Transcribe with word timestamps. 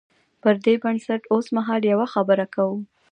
پر 0.41 0.53
دې 0.65 0.73
بنسټ 0.83 1.21
اوسمهال 1.33 1.81
یوه 1.91 2.07
خبره 2.13 2.45
کوو. 2.55 2.77